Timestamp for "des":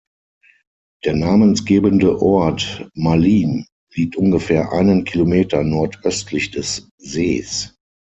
6.49-6.89